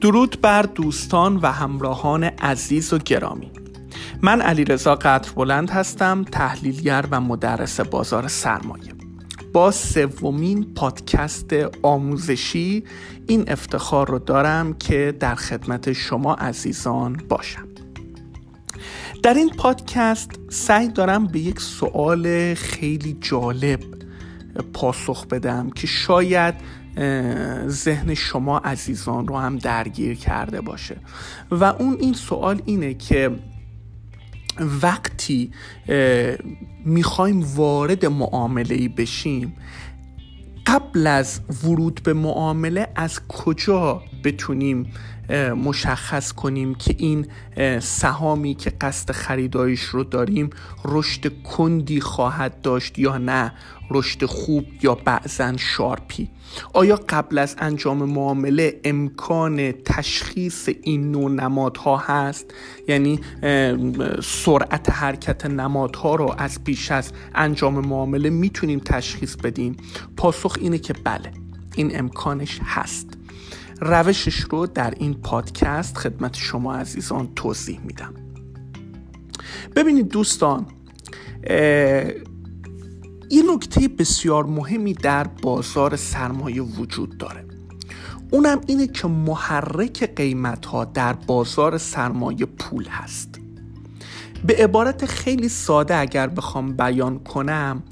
درود 0.00 0.40
بر 0.40 0.62
دوستان 0.62 1.36
و 1.36 1.46
همراهان 1.46 2.24
عزیز 2.24 2.92
و 2.92 2.98
گرامی. 2.98 3.50
من 4.22 4.40
علیرضا 4.40 4.94
قطر 4.94 5.32
بلند 5.32 5.70
هستم 5.70 6.24
تحلیلگر 6.24 7.04
و 7.10 7.20
مدرس 7.20 7.80
بازار 7.80 8.28
سرمایه. 8.28 8.92
با 9.52 9.70
سومین 9.70 10.74
پادکست 10.74 11.50
آموزشی 11.82 12.84
این 13.26 13.44
افتخار 13.48 14.08
رو 14.08 14.18
دارم 14.18 14.74
که 14.74 15.14
در 15.20 15.34
خدمت 15.34 15.92
شما 15.92 16.34
عزیزان 16.34 17.22
باشم. 17.28 17.68
در 19.22 19.34
این 19.34 19.50
پادکست 19.50 20.30
سعی 20.48 20.88
دارم 20.88 21.26
به 21.26 21.38
یک 21.38 21.60
سوال 21.60 22.54
خیلی 22.54 23.16
جالب 23.20 23.80
پاسخ 24.72 25.26
بدم 25.26 25.70
که 25.70 25.86
شاید 25.86 26.54
ذهن 27.66 28.14
شما 28.14 28.58
عزیزان 28.58 29.28
رو 29.28 29.38
هم 29.38 29.58
درگیر 29.58 30.14
کرده 30.14 30.60
باشه. 30.60 30.96
و 31.50 31.64
اون 31.64 31.96
این 32.00 32.14
سوال 32.14 32.62
اینه 32.64 32.94
که 32.94 33.30
وقتی 34.82 35.50
می‌خوایم 36.84 37.42
وارد 37.54 38.06
معامله 38.06 38.88
بشیم 38.88 39.56
قبل 40.66 41.06
از 41.06 41.40
ورود 41.64 42.00
به 42.04 42.12
معامله 42.12 42.88
از 42.96 43.20
کجا 43.28 44.02
بتونیم 44.24 44.92
مشخص 45.64 46.32
کنیم 46.32 46.74
که 46.74 46.94
این 46.98 47.26
سهامی 47.80 48.54
که 48.54 48.70
قصد 48.70 49.12
خریدایش 49.12 49.80
رو 49.82 50.04
داریم 50.04 50.50
رشد 50.84 51.42
کندی 51.42 52.00
خواهد 52.00 52.60
داشت 52.60 52.98
یا 52.98 53.18
نه؟ 53.18 53.52
رشد 53.90 54.24
خوب 54.24 54.64
یا 54.82 54.94
بعضا 54.94 55.56
شارپی؟ 55.56 56.30
آیا 56.72 57.00
قبل 57.08 57.38
از 57.38 57.56
انجام 57.58 58.04
معامله 58.04 58.80
امکان 58.84 59.72
تشخیص 59.72 60.68
این 60.82 61.10
نوع 61.10 61.30
نمادها 61.30 61.96
هست؟ 61.96 62.54
یعنی 62.88 63.20
سرعت 64.22 64.90
حرکت 64.90 65.46
نمادها 65.46 66.14
رو 66.14 66.34
از 66.38 66.64
پیش 66.64 66.90
از 66.90 67.12
انجام 67.34 67.86
معامله 67.86 68.30
می‌تونیم 68.30 68.78
تشخیص 68.78 69.36
بدیم؟ 69.36 69.76
پاسخ 70.16 70.56
اینه 70.60 70.78
که 70.78 70.92
بله 71.04 71.32
این 71.76 71.98
امکانش 71.98 72.60
هست. 72.64 73.09
روشش 73.80 74.40
رو 74.40 74.66
در 74.66 74.94
این 74.96 75.14
پادکست 75.14 75.98
خدمت 75.98 76.36
شما 76.36 76.74
عزیزان 76.74 77.28
توضیح 77.36 77.80
میدم. 77.80 78.14
ببینید 79.76 80.08
دوستان 80.08 80.66
این 83.30 83.50
نکته 83.54 83.88
بسیار 83.88 84.44
مهمی 84.44 84.94
در 84.94 85.24
بازار 85.24 85.96
سرمایه 85.96 86.62
وجود 86.62 87.18
داره. 87.18 87.44
اونم 88.30 88.60
اینه 88.66 88.86
که 88.86 89.08
محرک 89.08 90.14
قیمت 90.16 90.66
ها 90.66 90.84
در 90.84 91.12
بازار 91.12 91.78
سرمایه 91.78 92.46
پول 92.46 92.84
هست. 92.84 93.40
به 94.46 94.54
عبارت 94.56 95.06
خیلی 95.06 95.48
ساده 95.48 95.96
اگر 95.96 96.26
بخوام 96.26 96.76
بیان 96.76 97.18
کنم 97.18 97.82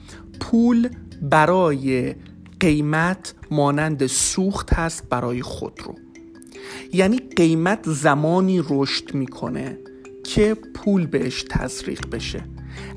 پول 0.40 0.88
برای 1.22 2.14
قیمت 2.60 3.34
مانند 3.50 4.06
سوخت 4.06 4.74
هست 4.74 5.08
برای 5.08 5.42
خودرو 5.42 5.94
یعنی 6.92 7.18
قیمت 7.36 7.90
زمانی 7.90 8.62
رشد 8.70 9.14
می‌کنه 9.14 9.78
که 10.24 10.54
پول 10.74 11.06
بهش 11.06 11.44
تزریق 11.50 12.10
بشه. 12.10 12.44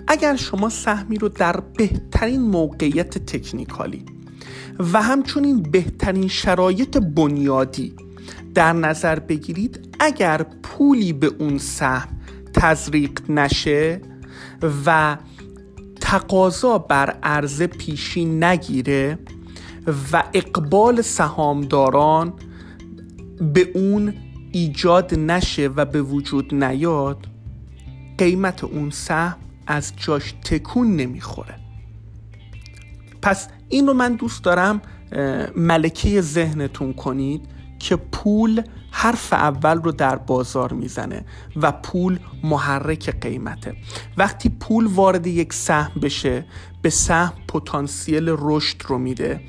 اگر 0.07 0.35
شما 0.35 0.69
سهمی 0.69 1.17
رو 1.17 1.29
در 1.29 1.59
بهترین 1.59 2.41
موقعیت 2.41 3.17
تکنیکالی 3.17 4.05
و 4.93 5.01
همچنین 5.01 5.63
بهترین 5.63 6.27
شرایط 6.27 6.97
بنیادی 6.97 7.93
در 8.53 8.73
نظر 8.73 9.19
بگیرید 9.19 9.95
اگر 9.99 10.45
پولی 10.63 11.13
به 11.13 11.27
اون 11.39 11.57
سهم 11.57 12.07
تزریق 12.53 13.31
نشه 13.31 14.01
و 14.85 15.17
تقاضا 16.01 16.77
بر 16.77 17.17
عرضه 17.23 17.67
پیشی 17.67 18.25
نگیره 18.25 19.19
و 20.13 20.23
اقبال 20.33 21.01
سهامداران 21.01 22.33
به 23.53 23.71
اون 23.75 24.13
ایجاد 24.51 25.15
نشه 25.15 25.67
و 25.67 25.85
به 25.85 26.01
وجود 26.01 26.55
نیاد 26.55 27.27
قیمت 28.17 28.63
اون 28.63 28.89
سهم 28.89 29.37
از 29.67 29.93
جاش 29.97 30.33
تکون 30.43 30.95
نمی‌خوره. 30.95 31.55
پس 33.21 33.47
این 33.69 33.87
رو 33.87 33.93
من 33.93 34.13
دوست 34.13 34.43
دارم 34.43 34.81
ملکه 35.55 36.21
ذهنتون 36.21 36.93
کنید. 36.93 37.41
که 37.81 37.95
پول 37.95 38.61
حرف 38.91 39.33
اول 39.33 39.77
رو 39.77 39.91
در 39.91 40.15
بازار 40.15 40.73
می‌زنه 40.73 41.25
و 41.55 41.71
پول 41.71 42.19
محرک 42.43 43.09
قیمته. 43.09 43.75
وقتی 44.17 44.49
پول 44.49 44.85
وارد 44.85 45.27
یک 45.27 45.53
سهم 45.53 46.01
بشه 46.01 46.45
به 46.81 46.89
سهم 46.89 47.33
پتانسیل 47.47 48.35
رشد 48.37 48.81
رو 48.87 48.97
میده 48.97 49.41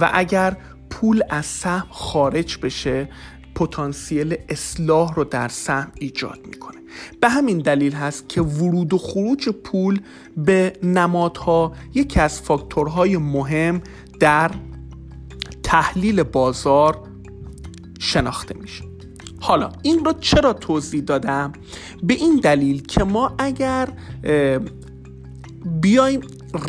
و 0.00 0.10
اگر 0.14 0.56
پول 0.90 1.22
از 1.30 1.46
سهم 1.46 1.86
خارج 1.90 2.58
بشه 2.62 3.08
پتانسیل 3.54 4.36
اصلاح 4.48 5.14
رو 5.14 5.24
در 5.24 5.48
سهم 5.48 5.92
ایجاد 5.94 6.38
می‌کنه. 6.46 6.76
به 7.20 7.28
همین 7.28 7.58
دلیل 7.58 7.92
هست 7.92 8.28
که 8.28 8.42
ورود 8.42 8.94
و 8.94 8.98
خروج 8.98 9.48
پول 9.48 10.00
به 10.36 10.72
نمادها 10.82 11.72
یکی 11.94 12.20
از 12.20 12.40
فاکتورهای 12.40 13.16
مهم 13.16 13.80
در 14.20 14.50
تحلیل 15.62 16.22
بازار 16.22 17.02
شناخته 18.06 18.54
میشه 18.60 18.84
حالا 19.40 19.72
این 19.82 20.04
رو 20.04 20.12
چرا 20.20 20.52
توضیح 20.52 21.00
دادم؟ 21.00 21.52
به 22.02 22.14
این 22.14 22.36
دلیل 22.36 22.82
که 22.82 23.04
ما 23.04 23.34
اگر 23.38 23.88
بیایم 25.80 26.20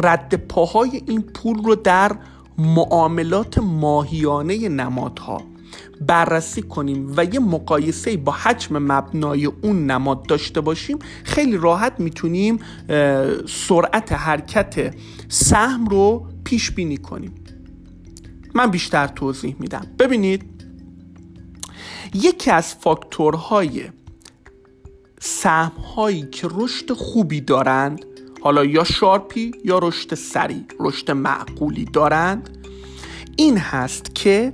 رد 0.04 0.36
پاهای 0.36 1.02
این 1.08 1.22
پول 1.22 1.64
رو 1.64 1.76
در 1.76 2.12
معاملات 2.58 3.58
ماهیانه 3.58 4.70
نمادها 4.70 5.42
بررسی 6.02 6.62
کنیم 6.62 7.14
و 7.18 7.26
یه 7.26 7.40
مقایسه 7.40 8.18
با 8.18 8.32
حجم 8.32 8.78
مبنای 8.78 9.46
اون 9.46 9.92
نماد 9.92 10.26
داشته 10.28 10.62
باشیم 10.62 11.00
خیلی 11.24 11.58
راحت 11.58 12.00
می‌تونیم 12.00 12.60
سرعت 13.48 14.12
حرکت 14.12 14.96
سهم 15.30 15.86
رو 15.86 16.28
پیش 16.44 16.72
بینی 16.72 16.98
کنیم. 16.98 17.34
من 18.56 18.72
بیشتر 18.72 19.08
توضیح 19.08 19.56
میدم. 19.60 19.88
ببینید 20.00 20.57
یکی 22.14 22.52
از 22.52 22.76
فاکتورهای 22.76 23.84
سهم 25.20 25.72
هایی 25.96 26.28
که 26.32 26.48
رشد 26.52 26.94
خوبی 26.94 27.42
دارند 27.42 28.06
حالا 28.42 28.66
یا 28.66 28.84
شارپی 28.84 29.52
یا 29.66 29.80
رشد 29.80 30.16
سریع 30.16 30.66
رشد 30.80 31.12
معقولی 31.12 31.86
دارند 31.86 32.68
این 33.36 33.58
هست 33.58 34.16
که 34.16 34.54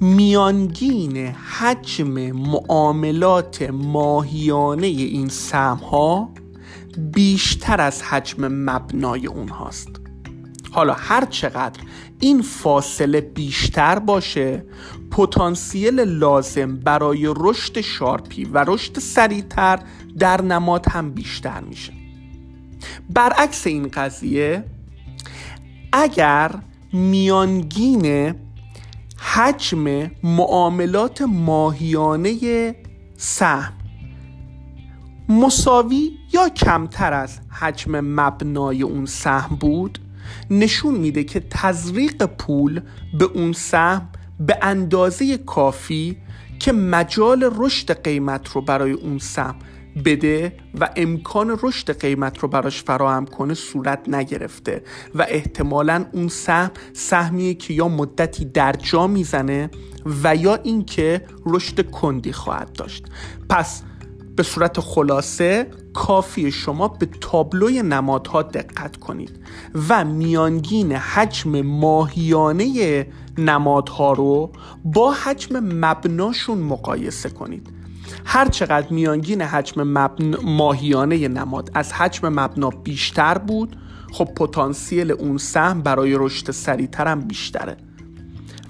میانگین 0.00 1.16
حجم 1.26 2.32
معاملات 2.32 3.62
ماهیانه 3.62 4.86
این 4.86 5.28
سهم 5.28 5.76
ها 5.76 6.34
بیشتر 6.98 7.80
از 7.80 8.02
حجم 8.02 8.48
مبنای 8.48 9.26
اونهاست. 9.26 10.01
حالا 10.72 10.92
هر 10.92 11.24
چقدر 11.24 11.80
این 12.20 12.42
فاصله 12.42 13.20
بیشتر 13.20 13.98
باشه 13.98 14.64
پتانسیل 15.10 16.00
لازم 16.00 16.76
برای 16.76 17.34
رشد 17.36 17.80
شارپی 17.80 18.44
و 18.44 18.64
رشد 18.68 18.98
سریعتر 18.98 19.78
در 20.18 20.42
نماد 20.42 20.86
هم 20.88 21.10
بیشتر 21.10 21.60
میشه. 21.60 21.92
برعکس 23.10 23.66
این 23.66 23.88
قضیه 23.88 24.64
اگر 25.92 26.50
میانگین 26.92 28.34
حجم 29.16 30.10
معاملات 30.22 31.22
ماهیانه 31.22 32.74
سهم 33.16 33.72
مساوی 35.28 36.10
یا 36.32 36.48
کمتر 36.48 37.12
از 37.12 37.40
حجم 37.50 38.00
مبنای 38.00 38.82
اون 38.82 39.06
سهم 39.06 39.56
بود 39.56 39.98
نشون 40.50 40.94
میده 40.94 41.24
که 41.24 41.42
تزریق 41.50 42.26
پول 42.26 42.80
به 43.18 43.24
اون 43.24 43.52
سهم 43.52 44.08
به 44.40 44.58
اندازه 44.62 45.38
کافی 45.38 46.16
که 46.58 46.72
مجال 46.72 47.50
رشد 47.56 48.02
قیمت 48.02 48.48
رو 48.48 48.60
برای 48.60 48.92
اون 48.92 49.18
سهم 49.18 49.54
بده 50.04 50.52
و 50.80 50.90
امکان 50.96 51.58
رشد 51.62 52.00
قیمت 52.00 52.38
رو 52.38 52.48
براش 52.48 52.82
فراهم 52.82 53.26
کنه 53.26 53.54
صورت 53.54 54.08
نگرفته 54.08 54.82
و 55.14 55.26
احتمالا 55.28 56.04
اون 56.12 56.28
سهم 56.28 56.70
سهمیه 56.92 57.54
که 57.54 57.74
یا 57.74 57.88
مدتی 57.88 58.44
در 58.44 58.72
جا 58.72 59.06
می‌زنه 59.06 59.70
و 60.22 60.36
یا 60.36 60.54
اینکه 60.54 61.24
رشد 61.46 61.90
کندی 61.90 62.32
خواهد 62.32 62.72
داشت. 62.72 63.04
پس 63.48 63.82
به 64.36 64.42
صورت 64.42 64.80
خلاصه 64.80 65.66
کافی 65.94 66.52
شما 66.52 66.88
به 66.88 67.06
تابلوی 67.20 67.82
نمادها 67.82 68.42
دقت 68.42 68.96
کنید 68.96 69.30
و 69.88 70.04
میانگین 70.04 70.92
حجم 70.92 71.60
ماهیانه 71.60 73.06
نمادها 73.38 74.12
رو 74.12 74.52
با 74.84 75.12
حجم 75.12 75.60
مبناشون 75.60 76.58
مقایسه 76.58 77.30
کنید. 77.30 77.68
هر 78.24 78.48
چقدر 78.48 78.92
میانگین 78.92 79.42
حجم 79.42 79.82
مبن... 79.82 80.36
ماهیانه 80.42 81.28
نماد 81.28 81.70
از 81.74 81.92
حجم 81.92 82.28
مبنا 82.28 82.70
بیشتر 82.70 83.38
بود 83.38 83.76
خب 84.12 84.24
پتانسیل 84.24 85.12
اون 85.12 85.38
سهم 85.38 85.82
برای 85.82 86.14
رشد 86.18 86.50
سریعتر 86.50 87.06
هم 87.06 87.20
بیشتره. 87.20 87.76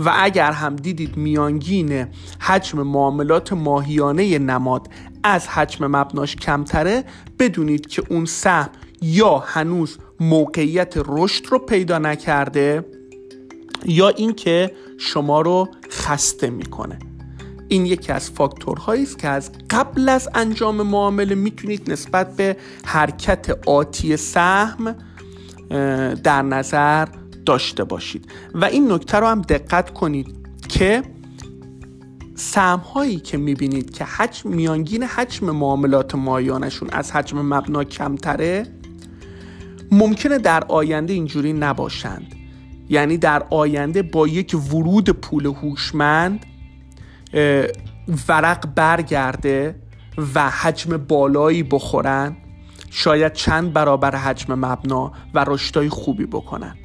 و 0.00 0.12
اگر 0.16 0.52
هم 0.52 0.76
دیدید 0.76 1.16
میانگین 1.16 2.06
حجم 2.40 2.82
معاملات 2.82 3.52
ماهیانه 3.52 4.38
نماد 4.38 4.88
از 5.24 5.48
حجم 5.48 5.86
مبناش 5.86 6.36
کمتره 6.36 7.04
بدونید 7.38 7.86
که 7.86 8.02
اون 8.10 8.24
سهم 8.24 8.70
یا 9.02 9.38
هنوز 9.38 9.98
موقعیت 10.20 10.94
رشد 10.96 11.46
رو 11.46 11.58
پیدا 11.58 11.98
نکرده 11.98 12.84
یا 13.84 14.08
اینکه 14.08 14.72
شما 14.98 15.40
رو 15.40 15.68
خسته 15.90 16.50
می‌کنه. 16.50 16.98
این 17.68 17.86
یکی 17.86 18.12
از 18.12 18.30
فاکتورهایی 18.30 19.02
است 19.02 19.18
که 19.18 19.28
از 19.28 19.50
قبل 19.70 20.08
از 20.08 20.28
انجام 20.34 20.82
معامله 20.82 21.34
می‌تونید 21.34 21.92
نسبت 21.92 22.36
به 22.36 22.56
حرکت 22.84 23.58
آتی 23.66 24.16
سهم 24.16 24.96
در 26.24 26.42
نظر 26.42 27.08
داشته 27.46 27.84
باشید. 27.84 28.26
و 28.54 28.64
این 28.64 28.92
نکته 28.92 29.18
رو 29.18 29.26
هم 29.26 29.42
دقت 29.42 29.90
کنید 29.90 30.36
که 30.68 31.02
سهم 32.34 32.78
هایی 32.78 33.16
که 33.16 33.36
می‌بینید 33.38 33.90
که 33.90 34.04
حجم 34.04 34.50
میانگین 34.50 35.02
حجم 35.02 35.50
معاملات 35.50 36.14
مایانشون 36.14 36.90
از 36.90 37.12
حجم 37.12 37.42
مبنا 37.42 37.84
کمتره 37.84 38.66
ممکنه 39.90 40.38
در 40.38 40.64
آینده 40.64 41.12
اینجوری 41.12 41.52
نباشند. 41.52 42.34
یعنی 42.88 43.16
در 43.16 43.46
آینده 43.50 44.02
با 44.02 44.28
یک 44.28 44.56
ورود 44.72 45.10
پول 45.10 45.46
هوشمند 45.46 46.46
ورق 48.28 48.74
برگرده 48.74 49.74
و 50.34 50.50
حجم 50.50 50.96
بالایی 50.96 51.62
بخورن 51.62 52.36
شاید 52.90 53.32
چند 53.32 53.72
برابر 53.72 54.16
حجم 54.16 54.54
مبنا 54.54 55.12
و 55.34 55.44
رشدای 55.48 55.88
خوبی 55.88 56.26
بکنن. 56.26 56.76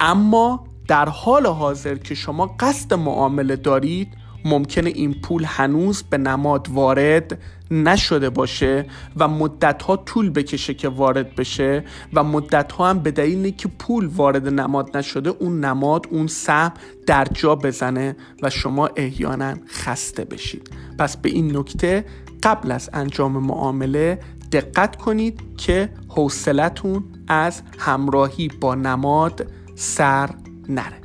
اما 0.00 0.67
در 0.88 1.08
حال 1.08 1.46
حاضر 1.46 1.94
که 1.94 2.14
شما 2.14 2.56
قصد 2.60 2.94
معامله 2.94 3.56
دارید 3.56 4.08
ممکنه 4.44 4.90
این 4.90 5.14
پول 5.14 5.44
هنوز 5.46 6.02
به 6.02 6.18
نماد 6.18 6.66
وارد 6.70 7.38
نشده 7.70 8.30
باشه 8.30 8.86
و 9.16 9.28
مدت 9.28 9.82
ها 9.82 9.96
طول 9.96 10.30
بکشه 10.30 10.74
که 10.74 10.88
وارد 10.88 11.34
بشه 11.34 11.84
و 12.12 12.24
مدت 12.24 12.72
ها 12.72 12.90
هم 12.90 12.98
به 12.98 13.10
دلیل 13.10 13.50
که 13.50 13.68
پول 13.68 14.06
وارد 14.06 14.48
نماد 14.48 14.96
نشده 14.96 15.30
اون 15.30 15.64
نماد 15.64 16.06
اون 16.10 16.26
سهم 16.26 16.72
در 17.06 17.24
جا 17.24 17.54
بزنه 17.54 18.16
و 18.42 18.50
احیانا 18.50 18.90
احیانا 18.96 19.54
خسته 19.68 20.24
بشید. 20.24 20.70
پس 20.98 21.16
به 21.16 21.28
این 21.28 21.56
نکته 21.56 22.04
قبل 22.42 22.72
از 22.72 22.90
انجام 22.92 23.32
معامله 23.32 24.18
دقت 24.52 24.96
کنید 24.96 25.40
که 25.56 25.88
حوصلتون 26.08 27.04
از 27.28 27.62
همراهی 27.78 28.48
با 28.60 28.74
نماد 28.74 29.46
سر 29.74 30.30
نره. 30.68 31.00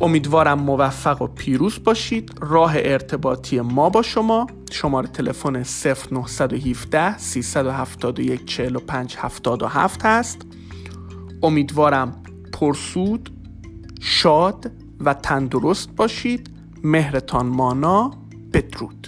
امیدوارم 0.00 0.58
موفق 0.58 1.22
و 1.22 1.26
پیروز 1.26 1.84
باشید. 1.84 2.32
راه 2.40 2.72
ارتباطی 2.76 3.60
ما 3.60 3.90
با 3.90 4.02
شما. 4.02 4.46
شماره 4.70 5.08
تلفن 5.08 5.62
0917 5.62 7.18
371 7.18 8.46
45 8.46 9.16
77 9.18 10.04
هست. 10.04 10.42
امیدوارم 11.42 12.22
پرسود 12.52 13.30
شاد 14.00 14.72
و 15.00 15.14
تندرست 15.14 15.90
باشید. 15.96 16.50
مهرتان 16.82 17.46
مانا. 17.46 18.10
بدرود. 18.52 19.07